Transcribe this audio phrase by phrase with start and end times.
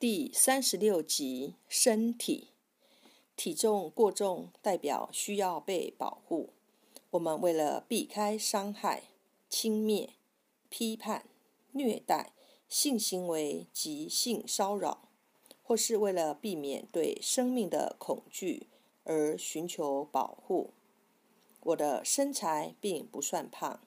[0.00, 2.52] 第三十六集：身体
[3.34, 6.50] 体重过重代表需要被保护。
[7.10, 9.02] 我们为了避开伤害、
[9.50, 10.10] 轻蔑、
[10.68, 11.24] 批判、
[11.72, 12.32] 虐待、
[12.68, 15.08] 性行为及性骚扰，
[15.64, 18.68] 或是为了避免对生命的恐惧
[19.02, 20.74] 而寻求保护。
[21.62, 23.80] 我的身材并不算胖，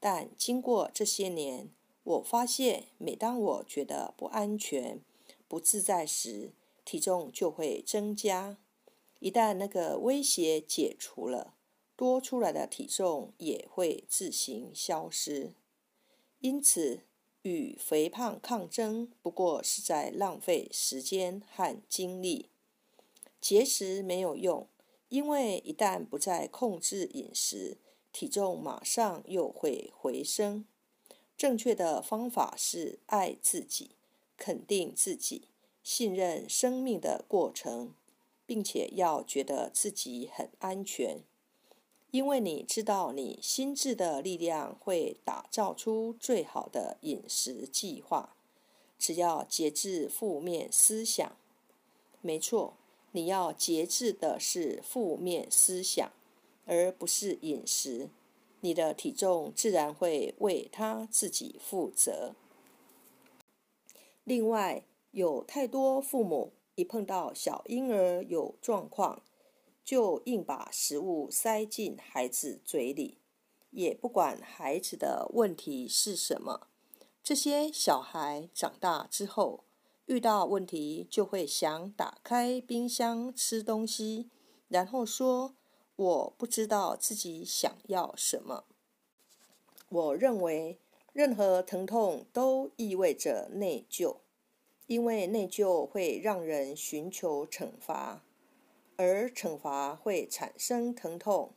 [0.00, 1.68] 但经过这些年，
[2.04, 5.02] 我发现每当我觉得不安全，
[5.52, 8.56] 不自在时，体重就会增加。
[9.18, 11.52] 一旦那个威胁解除了，
[11.94, 15.52] 多出来的体重也会自行消失。
[16.40, 17.02] 因此，
[17.42, 22.48] 与肥胖抗争不过是在浪费时间和精力。
[23.38, 24.66] 节食没有用，
[25.10, 27.76] 因为一旦不再控制饮食，
[28.10, 30.64] 体重马上又会回升。
[31.36, 33.96] 正确的方法是爱自己。
[34.44, 35.42] 肯定自己，
[35.84, 37.94] 信任生命的过程，
[38.44, 41.18] 并且要觉得自己很安全，
[42.10, 48.34] 因为你知道你心智的力量会打造出最好的饮食计划。
[48.98, 51.36] 只要节制负面思想，
[52.20, 52.74] 没错，
[53.12, 56.10] 你要节制的是负面思想，
[56.66, 58.08] 而不是饮食。
[58.58, 62.34] 你的体重自然会为他自己负责。
[64.24, 69.24] 另外，有太多父母一碰到小婴儿有状况，
[69.84, 73.18] 就硬把食物塞进孩子嘴里，
[73.70, 76.68] 也不管孩子的问题是什么。
[77.20, 79.64] 这些小孩长大之后，
[80.06, 84.30] 遇到问题就会想打开冰箱吃东西，
[84.68, 85.56] 然后说
[85.96, 88.66] ：“我不知道自己想要什么。”
[89.90, 90.78] 我认为。
[91.12, 94.16] 任何疼痛都意味着内疚，
[94.86, 98.24] 因为内疚会让人寻求惩罚，
[98.96, 101.52] 而惩罚会产生疼痛。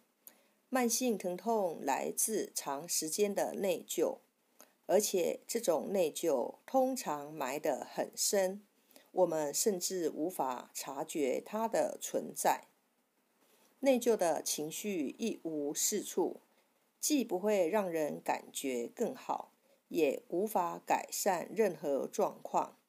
[0.67, 4.17] 慢性疼痛来自长时间的内疚，
[4.87, 8.61] 而且这种内疚通常埋得很深，
[9.11, 12.67] 我们甚至无法察觉它的存在。
[13.79, 16.41] 内疚的情绪一无是处。
[17.07, 19.51] 既不会让人感觉更好，
[19.89, 22.79] 也无法改善任何状况。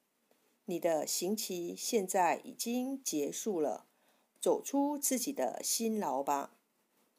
[0.64, 3.84] 你的刑期现在已经结束了，
[4.40, 6.56] 走出自己的辛劳吧。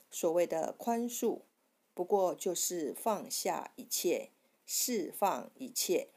[0.09, 1.41] 所谓的宽恕，
[1.94, 4.31] 不过就是放下一切，
[4.66, 6.07] 释放一切。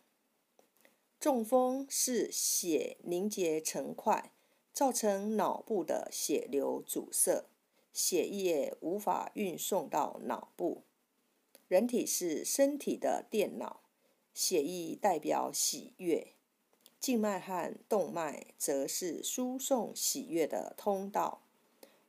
[1.19, 4.32] 中风是血凝结成块，
[4.72, 7.44] 造成脑部的血流阻塞。
[7.92, 10.84] 血液无法运送到脑部。
[11.68, 13.82] 人体是身体的电脑，
[14.32, 16.34] 血液代表喜悦，
[16.98, 21.42] 静脉和动脉则是输送喜悦的通道。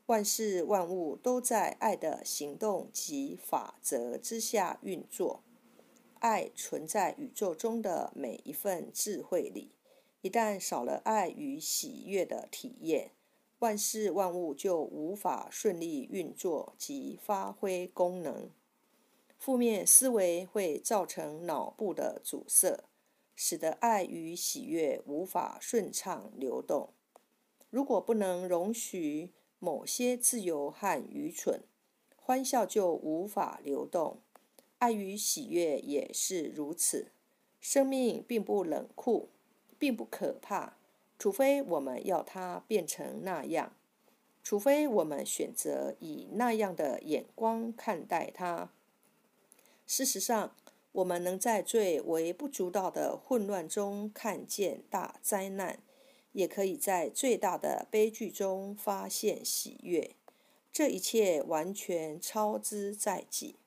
[0.08, 5.44] 万事万物都在爱的行动及法则之下运作。
[6.20, 9.72] 爱存在宇宙中的每一份智慧里。
[10.22, 13.12] 一旦少了爱与喜悦的体验，
[13.62, 18.50] 万事万物就无法顺利运作及发挥功能。
[19.38, 22.84] 负面思维会造成脑部的阻塞，
[23.36, 26.90] 使得爱与喜悦无法顺畅流动。
[27.70, 31.62] 如果不能容许某些自由和愚蠢，
[32.16, 34.22] 欢笑就无法流动。
[34.80, 37.12] 爱与喜悦也是如此。
[37.60, 39.30] 生命并不冷酷，
[39.78, 40.78] 并不可怕。
[41.22, 43.74] 除非我们要它变成那样，
[44.42, 48.72] 除非我们选择以那样的眼光看待它。
[49.86, 50.56] 事实上，
[50.92, 55.78] 我们能在最微不足道的混乱中看见大灾难，
[56.32, 60.16] 也可以在最大的悲剧中发现喜悦。
[60.74, 63.58] 这一切完全超之在己。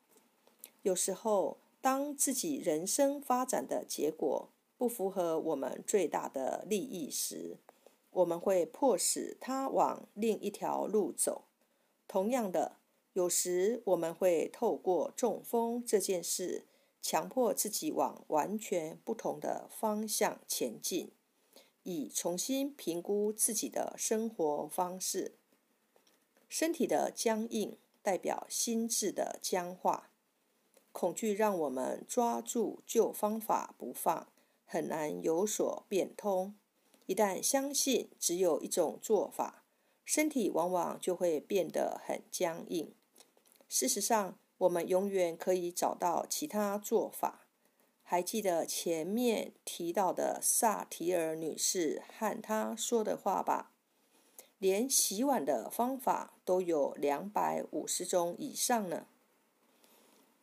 [0.82, 7.58] 有时候，当自己人生发展的结果，不符合我们最大的利益时，
[8.10, 11.44] 我们会迫使他往另一条路走。
[12.06, 12.76] 同样的，
[13.12, 16.66] 有时我们会透过中风这件事，
[17.00, 21.10] 强迫自己往完全不同的方向前进，
[21.82, 25.34] 以重新评估自己的生活方式。
[26.48, 30.10] 身体的僵硬代表心智的僵化，
[30.92, 34.28] 恐惧让我们抓住旧方法不放。
[34.74, 36.52] 很难有所变通。
[37.06, 39.62] 一旦相信只有一种做法，
[40.04, 42.92] 身体往往就会变得很僵硬。
[43.68, 47.46] 事实上，我们永远可以找到其他做法。
[48.02, 53.70] 还记得前面提到的萨提尔女士和她说的话吧？
[54.58, 59.06] 连洗碗的方法都有两百五十种以上呢。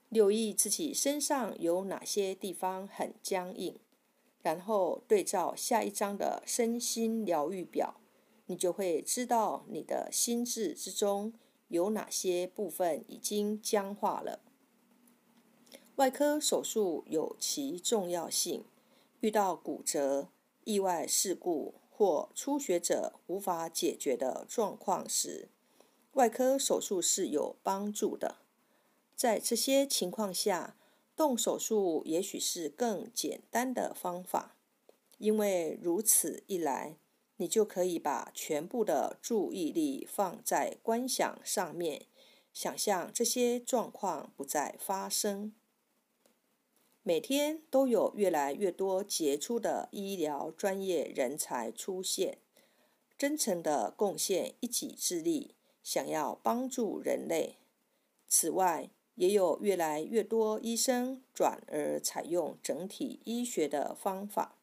[0.07, 3.77] 留意自己身上有哪些地方很僵硬，
[4.41, 7.95] 然后对照下一章的身心疗愈表，
[8.45, 11.33] 你就会知道你的心智之中
[11.67, 14.39] 有哪些部分已经僵化了。
[15.95, 18.65] 外科手术有其重要性。
[19.19, 20.29] 遇到骨折、
[20.63, 25.49] 意外事故或初学者无法解决的状况时，
[26.13, 28.37] 外科手术是有帮助的。
[29.15, 30.75] 在这些情况下，
[31.21, 34.55] 动手术也许是更简单的方法，
[35.19, 36.97] 因为如此一来，
[37.37, 42.07] 你就可以把全部的注意力放在观想上面，
[42.51, 45.53] 想象这些状况不再发生。
[47.03, 52.39] 每天都有越来越多杰出的医疗专业人才出现，
[53.15, 55.53] 真诚的贡献一己之力，
[55.83, 57.57] 想要帮助人类。
[58.27, 58.89] 此外，
[59.21, 64.55] 也有越来越多医生转而采用整体医学的方法，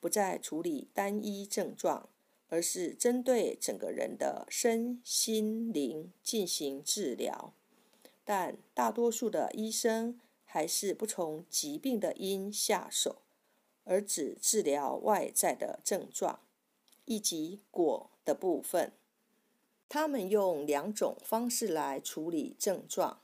[0.00, 2.08] 不再处理单一症状，
[2.48, 7.52] 而是针对整个人的身心灵进行治疗。
[8.24, 13.16] 但大多数的医生，还是不从疾病的因下手，
[13.84, 16.40] 而只治疗外在的症状，
[17.04, 18.90] 以及果的部分。
[19.90, 23.20] 他们用两种方式来处理症状：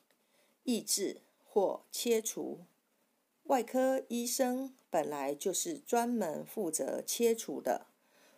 [0.69, 2.59] 抑制或切除。
[3.45, 7.87] 外科医生本来就是专门负责切除的，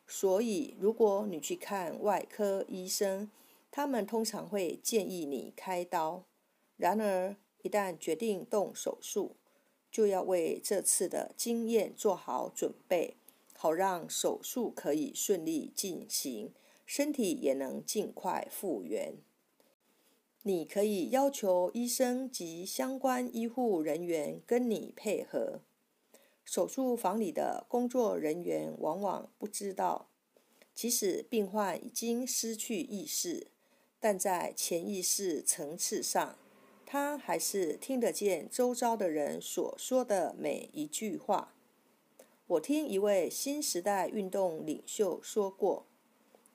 [0.06, 3.28] 所以如果你去看外科医生，
[3.72, 6.22] 他们通常会建议你开刀。
[6.76, 9.34] 然而，一旦决定动手术，
[9.90, 13.16] 就要为这次的经验做好准备，
[13.56, 16.54] 好让手术可以顺利进行，
[16.86, 19.14] 身体也能尽快复原。
[20.42, 25.60] 你可以要求医生及相关医护人员跟你配合。
[26.44, 30.08] 手术房里的工作人员往往不知道，
[30.74, 33.48] 即使病患已经失去意识，
[34.00, 36.36] 但在潜意识层次上。
[36.86, 41.54] 他还是听得见周遭的人所说的每一句话。
[42.48, 45.86] 我听一位新时代运动领袖说过，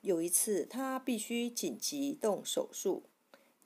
[0.02, 3.04] 有一次他必须紧急动手术，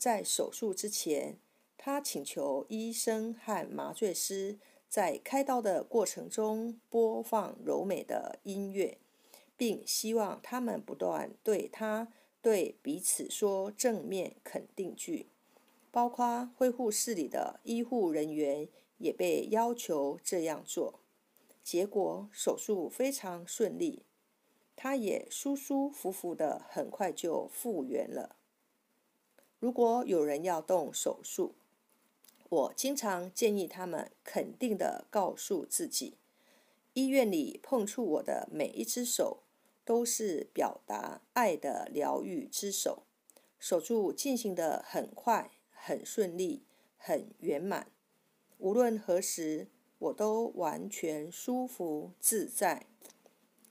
[0.00, 1.36] 在手术之前，
[1.76, 4.58] 他请求医生和麻醉师
[4.88, 8.96] 在开刀的过程中播放柔美的音乐，
[9.58, 12.10] 并希望他们不断对他
[12.40, 15.26] 对彼此说正面肯定句。
[15.90, 18.66] 包括恢复室里的医护人员
[18.96, 21.00] 也被要求这样做。
[21.62, 24.06] 结果手术非常顺利，
[24.74, 28.36] 他也舒舒服服的，很快就复原了。
[29.60, 31.54] 如果有人要动手术，
[32.48, 36.18] 我经常建议他们肯定的告诉自己：
[36.94, 39.44] 医院里碰触我的每一只手，
[39.84, 43.04] 都是表达爱的疗愈之手。
[43.60, 45.52] 手术进行的很快。
[45.82, 46.62] 很顺利，
[46.98, 47.90] 很圆满。
[48.58, 49.68] 无论何时，
[49.98, 52.86] 我都完全舒服自在。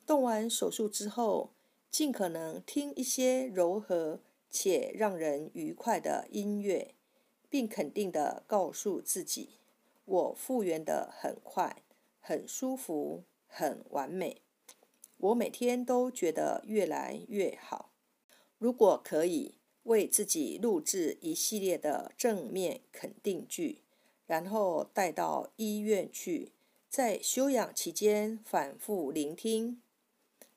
[0.08, 1.52] 动完手术之后，
[1.92, 6.96] 尽可能听一些柔和且让人愉快的音乐，
[7.50, 9.60] 并肯定地告诉自己：
[10.06, 11.84] 我复原得很快，
[12.20, 14.42] 很舒服，很完美。
[15.18, 17.92] 我每天都觉得越来越好。
[18.58, 19.56] 如果可以。
[19.84, 23.82] 为自己录制一系列的正面肯定句，
[24.28, 26.52] 然后带到医院去，
[26.88, 29.82] 在休养期间反复聆听，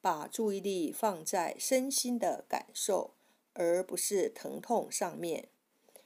[0.03, 3.15] 把注意力放在身心的感受，
[3.55, 5.49] 而不是疼痛上面。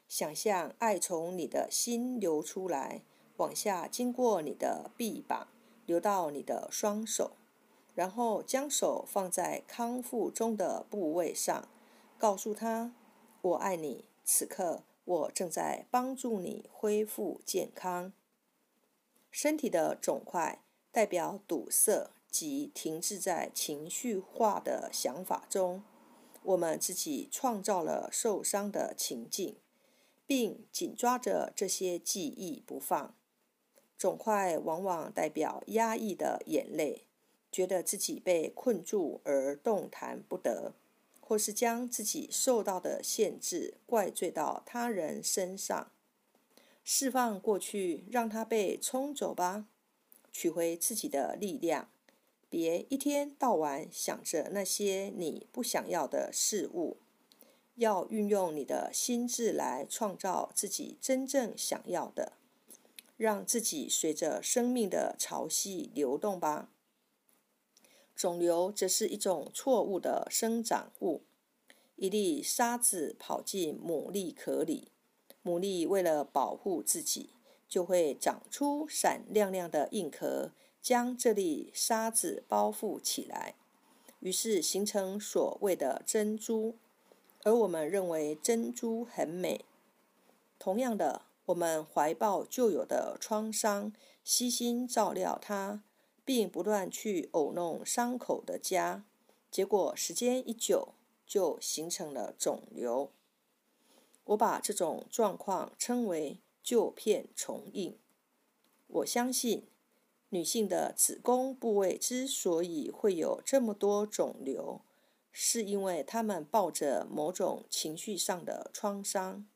[0.09, 3.03] 想象爱从你的心流出来，
[3.39, 5.49] 往下经过你的臂膀，
[5.85, 7.33] 流到你的双手，
[7.95, 11.69] 然后将手放在康复中的部位上，
[12.19, 12.93] 告诉他。
[13.43, 18.13] 我爱你，此刻我正在帮助你恢复健康。
[19.31, 25.83] 身体的肿块代表堵塞及停滞在情绪化的想法中，
[26.47, 29.57] 我们自己创造了受伤的情境，
[30.27, 33.15] 并紧抓着这些记忆不放。
[33.99, 37.07] 肿块往往代表压抑的眼泪，
[37.51, 40.73] 觉得自己被困住而动弹不得。
[41.29, 45.91] 或是将自己受到的限制怪罪到他人身上，
[46.85, 49.67] 释放过去，让它被冲走吧。
[50.31, 51.89] 取回自己的力量。
[52.49, 56.99] 别一天到晚想着那些你不想要的事物，
[57.75, 62.33] 要运用你的心智来创造自己真正想要的，
[63.17, 66.71] 让自己随着生命的潮汐流动吧。
[68.15, 71.23] 肿瘤则是一种错误的生长物。
[71.97, 74.93] 一粒沙子跑进牡蛎壳里，
[75.43, 77.31] 牡蛎为了保护自己，
[77.69, 80.53] 就会长出闪亮亮的硬壳。
[80.87, 83.57] 将这粒沙子包覆起来，
[84.21, 86.77] 于是形成所谓的珍珠。
[87.43, 89.65] 而我们认为珍珠很美。
[90.61, 95.83] 同样的，我们怀抱旧有的创伤，悉心照料它，
[96.25, 99.03] 并不断去偶弄伤口的痂，
[99.51, 100.95] 结果时间一久，
[101.27, 103.11] 就形成了肿瘤。
[104.27, 107.99] 我把这种状况称为旧片重印。
[108.87, 109.67] 我相信。
[110.31, 114.83] 女性的子宫部位之所以会有这么多肿瘤，
[115.31, 119.47] 是因为她们抱着某种情绪上的创伤，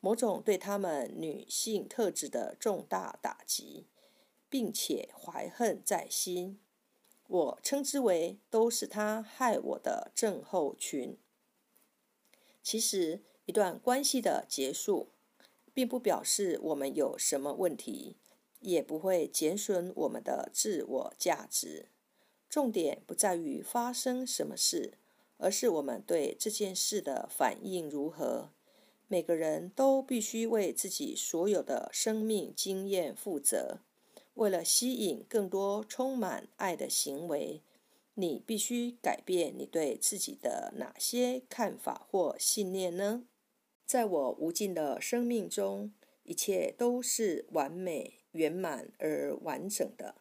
[0.00, 3.86] 某种对她们女性特质的重大打击，
[4.48, 6.60] 并且怀恨在心。
[7.26, 11.18] 我称之为都是他害我的症候群。
[12.62, 15.08] 其实，一段关系的结束，
[15.74, 18.16] 并不表示我们有什么问题。
[18.60, 21.86] 也不会减损我们的自我价值。
[22.48, 24.94] 重点不在于发生什么事，
[25.36, 28.50] 而是我们对这件事的反应如何。
[29.06, 33.78] 每个人都必须为自己所有的生命经验负责。
[34.34, 37.62] 为了吸引更多充满爱的行为，
[38.14, 43.24] 你必须改变你对自己的哪些看法或信念呢？
[43.86, 48.17] 在我无尽的生命中，一切都是完美。
[48.32, 50.16] 圆满而完整的。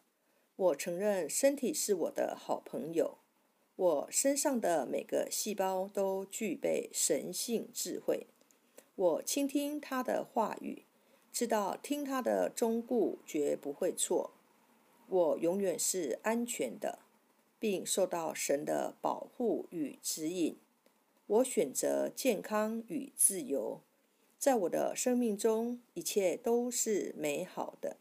[0.56, 3.18] 我承认，身体是我的好朋友。
[3.76, 8.26] 我身上的每个细胞都具备神性智慧。
[8.96, 10.84] 我倾听他的话语，
[11.32, 14.32] 知道听他的忠固绝不会错。
[15.08, 17.00] 我永远是安全的，
[17.60, 20.58] 并受到神的保护与指引。
[21.28, 23.82] 我选择健康与自由。
[24.38, 27.98] 在我的生命中，一切都是美好的。